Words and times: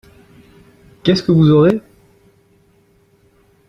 Qu'est-ce 1.03 1.21
qu 1.21 1.29
evous 1.29 1.51
aurez? 1.51 1.79